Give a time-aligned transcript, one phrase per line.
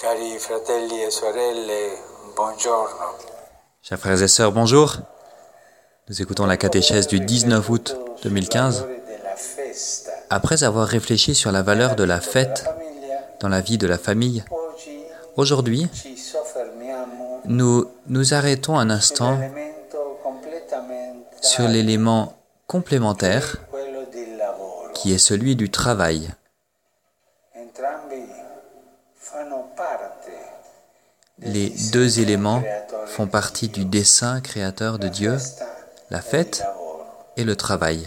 [0.00, 0.38] E.
[3.82, 4.98] Chers frères et sœurs, bonjour.
[6.08, 8.86] Nous écoutons la catéchèse du 19 août 2015.
[10.30, 12.64] Après avoir réfléchi sur la valeur de la fête
[13.40, 14.44] dans la vie de la famille,
[15.36, 15.88] aujourd'hui,
[17.46, 19.40] nous nous arrêtons un instant
[21.40, 22.34] sur l'élément
[22.68, 23.56] complémentaire
[24.94, 26.30] qui est celui du travail.
[31.40, 32.62] Les deux éléments
[33.06, 35.36] font partie du dessein créateur de Dieu,
[36.10, 36.64] la fête
[37.36, 38.06] et le travail.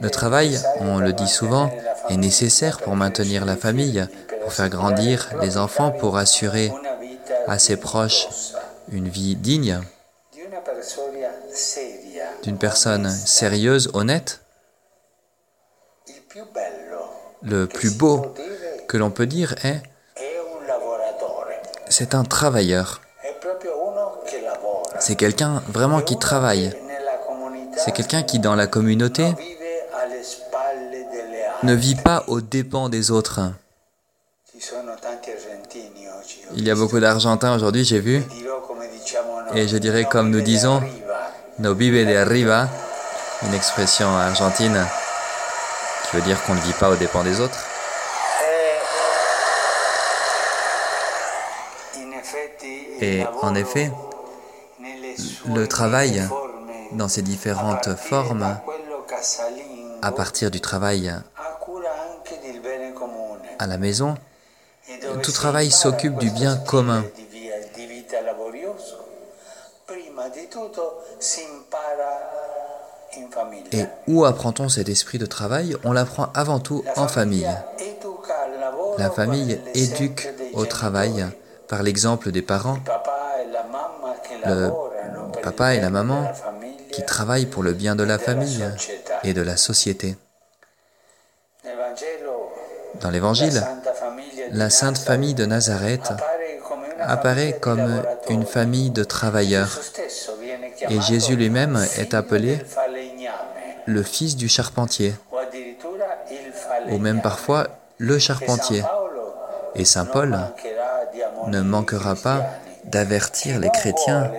[0.00, 1.70] Le travail, on le dit souvent,
[2.10, 4.06] est nécessaire pour maintenir la famille,
[4.42, 6.70] pour faire grandir les enfants, pour assurer
[7.46, 8.28] à ses proches
[8.92, 9.80] une vie digne
[12.42, 14.45] d'une personne sérieuse, honnête.
[17.42, 18.34] Le plus beau
[18.88, 19.82] que l'on peut dire est
[21.88, 23.00] c'est un travailleur.
[24.98, 26.72] C'est quelqu'un vraiment qui travaille.
[27.76, 29.26] C'est quelqu'un qui, dans la communauté,
[31.62, 33.40] ne vit pas aux dépens des autres.
[36.54, 38.22] Il y a beaucoup d'Argentins aujourd'hui, j'ai vu,
[39.54, 40.82] et je dirais comme nous disons,
[41.58, 42.68] no vive de arriba,
[43.42, 44.86] une expression argentine
[46.10, 47.58] qui veut dire qu'on ne vit pas aux dépens des autres.
[53.00, 53.90] Et en effet,
[55.54, 56.22] le travail
[56.92, 58.58] dans ses différentes formes,
[60.02, 61.12] à partir du travail
[63.58, 64.14] à la maison,
[65.22, 67.04] tout travail s'occupe du bien commun.
[73.72, 75.76] Et où apprend-on cet esprit de travail?
[75.84, 77.48] On l'apprend avant tout en famille.
[78.98, 81.26] La famille éduque au travail.
[81.68, 82.78] Par l'exemple des parents,
[84.44, 84.70] le
[85.42, 86.32] papa et la maman
[86.92, 88.64] qui travaillent pour le bien de la famille
[89.24, 90.16] et de la société.
[93.00, 93.62] Dans l'Évangile,
[94.52, 96.12] la Sainte Famille de Nazareth
[97.00, 99.80] apparaît comme une famille de travailleurs.
[100.88, 102.58] Et Jésus lui-même est appelé
[103.86, 105.14] le fils du charpentier,
[106.90, 108.82] ou même parfois le charpentier.
[109.74, 110.38] Et Saint Paul
[111.48, 112.46] ne manquera pas
[112.84, 114.32] d'avertir les chrétiens,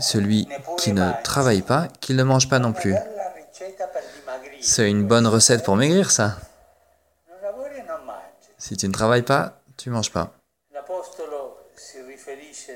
[0.00, 0.48] celui
[0.78, 2.94] qui ne travaille pas, qu'il ne mange pas non plus.
[4.60, 6.36] C'est une bonne recette pour maigrir, ça.
[8.58, 10.32] Si tu ne travailles pas, tu manges pas.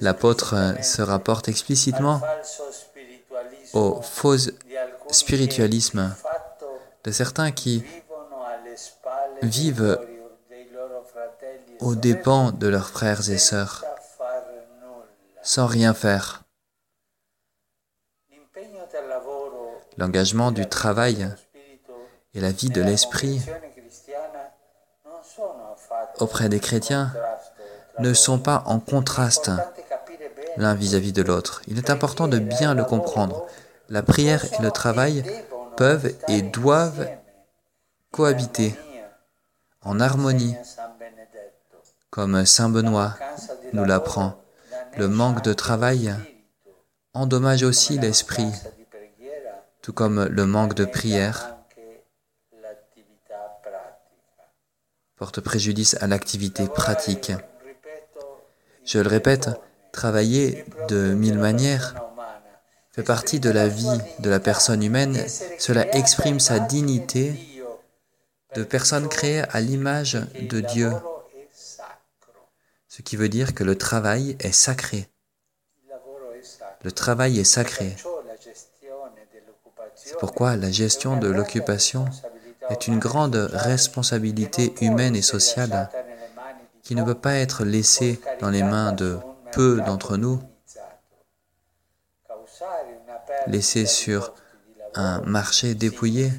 [0.00, 2.20] L'apôtre se rapporte explicitement
[3.72, 4.36] au faux
[5.10, 6.14] spiritualisme
[7.04, 7.84] de certains qui
[9.42, 9.98] vivent
[11.80, 13.84] aux dépens de leurs frères et sœurs,
[15.42, 16.42] sans rien faire.
[19.96, 21.28] L'engagement du travail
[22.34, 23.40] et la vie de l'esprit
[26.18, 27.12] auprès des chrétiens
[27.98, 29.50] ne sont pas en contraste
[30.56, 31.62] l'un vis-à-vis de l'autre.
[31.68, 33.46] Il est important de bien le comprendre.
[33.88, 35.24] La prière et le travail
[35.76, 37.08] peuvent et doivent
[38.10, 38.74] cohabiter
[39.82, 40.56] en harmonie
[42.10, 43.14] comme Saint Benoît
[43.72, 44.42] nous l'apprend,
[44.96, 46.14] le manque de travail
[47.14, 48.50] endommage aussi l'esprit,
[49.82, 51.56] tout comme le manque de prière
[55.16, 57.32] porte préjudice à l'activité pratique.
[58.84, 59.50] Je le répète,
[59.92, 62.07] travailler de mille manières
[62.98, 65.16] fait partie de la vie de la personne humaine,
[65.60, 67.62] cela exprime sa dignité
[68.56, 70.90] de personne créée à l'image de Dieu
[72.88, 75.06] ce qui veut dire que le travail est sacré.
[76.82, 77.94] Le travail est sacré.
[79.94, 82.06] C'est pourquoi la gestion de l'occupation
[82.68, 85.88] est une grande responsabilité humaine et sociale
[86.82, 89.18] qui ne peut pas être laissée dans les mains de
[89.52, 90.42] peu d'entre nous,
[93.48, 94.34] laissée sur
[94.94, 96.30] un marché dépouillé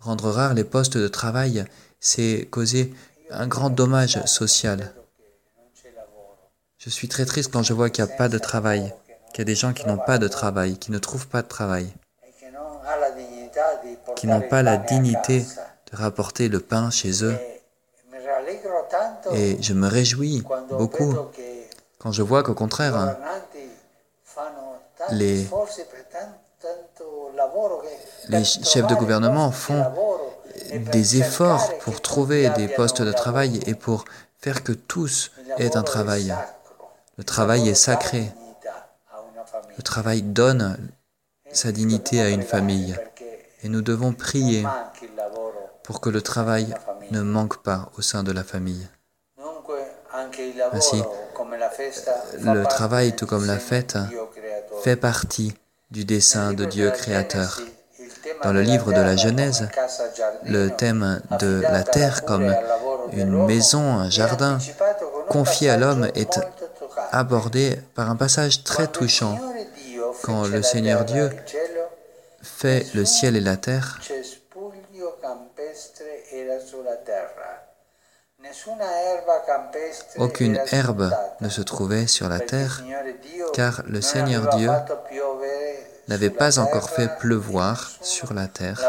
[0.00, 1.64] Rendre rares les postes de travail,
[2.00, 2.94] c'est causer
[3.30, 4.94] un grand dommage social.
[6.78, 8.94] Je suis très triste quand je vois qu'il n'y a pas de travail,
[9.32, 11.48] qu'il y a des gens qui n'ont pas de travail, qui ne trouvent pas de
[11.48, 11.92] travail,
[14.16, 15.44] qui n'ont pas la dignité
[15.92, 17.36] de rapporter le pain chez eux.
[19.34, 21.14] Et je me réjouis beaucoup
[22.00, 23.16] quand je vois qu'au contraire,
[25.10, 25.46] les
[28.28, 29.84] Les chefs de gouvernement font
[30.92, 34.04] des efforts pour trouver des postes de travail et pour
[34.38, 36.34] faire que tous aient un travail.
[37.18, 38.32] Le travail est sacré.
[39.76, 40.78] Le travail donne
[41.52, 42.96] sa dignité à une famille.
[43.62, 44.64] Et nous devons prier
[45.82, 46.74] pour que le travail
[47.10, 48.88] ne manque pas au sein de la famille.
[50.72, 51.02] Ainsi,
[52.42, 53.96] le travail, tout comme la fête,
[54.82, 55.54] fait partie
[55.90, 57.60] du dessein de Dieu créateur.
[58.42, 59.68] Dans le livre de la Genèse,
[60.44, 62.54] le thème de la terre comme
[63.12, 64.58] une maison, un jardin
[65.28, 66.40] confié à l'homme est
[67.12, 69.38] abordé par un passage très touchant.
[70.22, 71.30] Quand le Seigneur Dieu
[72.42, 74.00] fait le ciel et la terre,
[80.16, 81.10] aucune herbe
[81.40, 82.82] ne se trouvait sur la terre,
[83.52, 84.70] car le Seigneur Dieu
[86.08, 88.80] n'avait pas encore fait pleuvoir sur la terre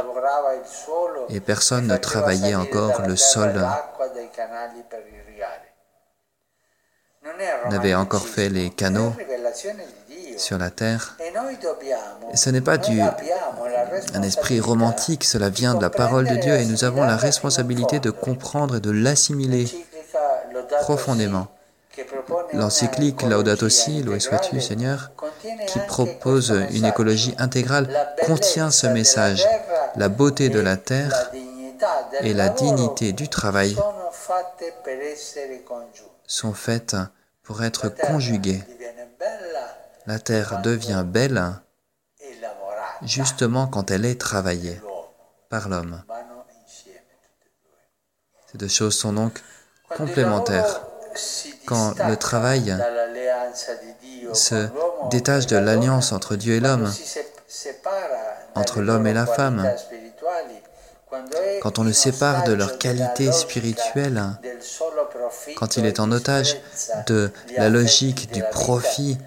[1.29, 3.53] et personne ne travaillait encore le sol,
[7.69, 9.13] n'avait encore fait les canaux
[10.37, 11.17] sur la terre.
[12.33, 16.65] Ce n'est pas du, un esprit romantique, cela vient de la parole de Dieu et
[16.65, 19.67] nous avons la responsabilité de comprendre et de l'assimiler
[20.81, 21.47] profondément.
[22.53, 25.11] L'encyclique Laudato Si, loué sois-tu Seigneur,
[25.67, 27.87] qui propose une écologie intégrale,
[28.25, 29.45] contient ce message.
[29.95, 31.31] La beauté de la terre
[32.21, 33.75] et la dignité du travail
[36.27, 36.95] sont faites
[37.43, 38.63] pour être conjuguées.
[40.07, 41.53] La terre devient belle
[43.03, 44.79] justement quand elle est travaillée
[45.49, 46.03] par l'homme.
[48.51, 49.41] Ces deux choses sont donc
[49.97, 50.81] complémentaires.
[51.65, 52.75] Quand le travail
[54.33, 54.67] se
[55.09, 56.91] détache de l'alliance entre Dieu et l'homme,
[58.55, 59.69] entre l'homme et la femme,
[61.61, 64.23] quand on le sépare de leur qualité spirituelle,
[65.57, 66.57] quand il est en otage
[67.07, 69.17] de la logique du profit,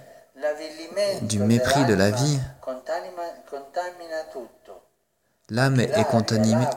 [1.23, 2.39] du mépris de la vie,
[5.51, 6.05] l'âme est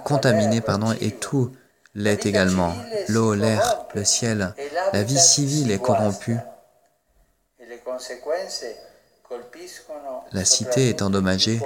[0.04, 0.62] contaminée,
[1.02, 1.52] et tout
[1.98, 2.74] l'est également.
[3.10, 4.54] L'eau, l'air, le ciel,
[4.94, 6.38] la vie civile est corrompue.
[10.32, 11.60] La cité est endommagée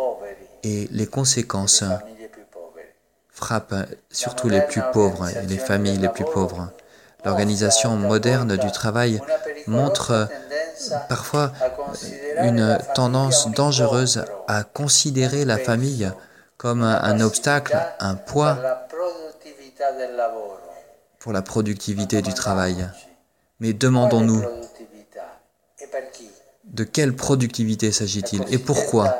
[0.63, 1.83] et les conséquences
[3.29, 3.75] frappent
[4.09, 6.71] surtout les plus pauvres et les familles les plus pauvres.
[7.25, 9.19] L'organisation moderne du travail
[9.67, 10.27] montre
[11.09, 11.51] parfois
[12.41, 16.09] une tendance dangereuse à considérer la famille
[16.57, 18.87] comme un obstacle, un poids
[21.19, 22.89] pour la productivité du travail.
[23.59, 24.43] Mais demandons-nous,
[26.65, 29.15] de quelle productivité s'agit-il et pourquoi?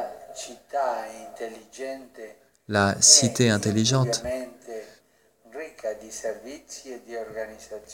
[2.67, 4.23] La cité intelligente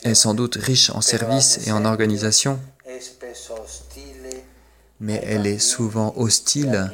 [0.03, 2.59] est sans doute riche en services et en organisation,
[4.99, 6.91] mais elle est souvent hostile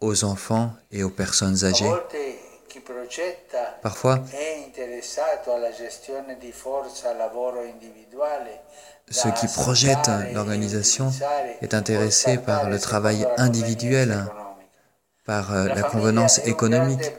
[0.00, 1.92] aux enfants et aux personnes âgées.
[3.82, 4.22] Parfois,
[9.10, 11.12] ceux qui projettent l'organisation
[11.62, 14.26] est intéressé par le travail individuel,
[15.24, 17.12] par euh, la convenance économique.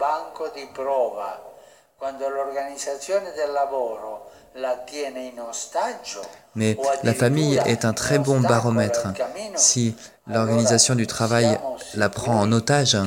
[6.55, 9.07] Mais la famille est un très bon baromètre.
[9.55, 9.95] Si
[10.27, 11.59] l'organisation du travail
[11.95, 12.97] la prend en otage,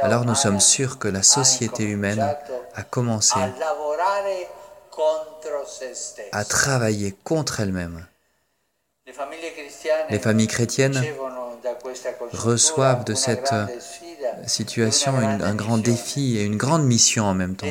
[0.00, 2.36] alors nous sommes sûrs que la société humaine
[2.74, 3.38] a commencé
[6.32, 8.06] à travailler contre elle-même.
[10.10, 11.02] Les familles chrétiennes
[12.32, 13.52] reçoivent de cette
[14.46, 17.66] situation un grand défi et une grande mission en même temps.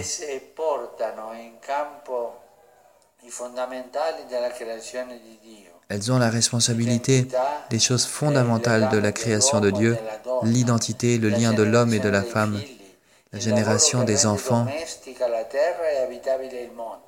[5.89, 7.27] Elles ont la responsabilité
[7.69, 9.97] des choses fondamentales de la création de Dieu,
[10.43, 12.59] l'identité, le lien de l'homme et de la femme,
[13.33, 14.65] la génération des enfants,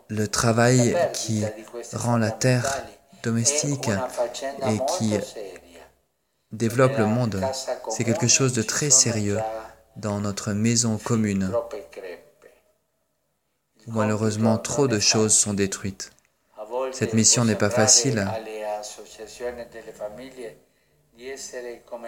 [0.10, 1.44] le travail qui
[1.94, 2.84] rend la terre
[3.24, 3.90] domestique
[4.68, 5.14] et qui
[6.52, 7.42] développe le monde.
[7.90, 9.40] C'est quelque chose de très sérieux
[9.96, 11.52] dans notre maison commune.
[13.88, 16.12] Malheureusement, trop de choses sont détruites.
[16.92, 18.28] Cette mission n'est pas facile.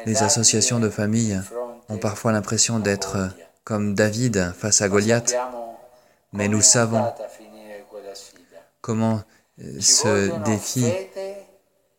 [0.05, 1.41] Les associations de familles
[1.89, 3.29] ont parfois l'impression d'être
[3.63, 5.35] comme David face à Goliath,
[6.31, 7.13] mais nous savons
[8.81, 9.21] comment
[9.61, 10.85] euh, ce défi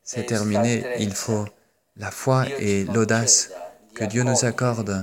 [0.02, 0.84] s'est terminé.
[0.98, 1.46] Il faut
[1.96, 3.50] la foi et l'audace
[3.94, 5.02] Que Dieu nous accorde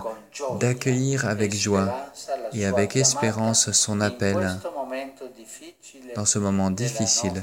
[0.59, 2.11] d'accueillir avec joie
[2.51, 4.59] et avec espérance son appel
[6.15, 7.41] dans ce moment difficile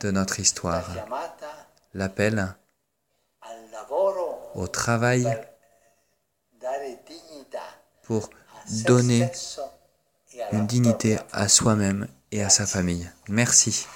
[0.00, 0.90] de notre histoire.
[1.94, 2.56] L'appel
[4.54, 5.26] au travail
[8.02, 8.30] pour
[8.86, 9.30] donner
[10.50, 13.08] une dignité à soi-même et à sa famille.
[13.28, 13.86] Merci.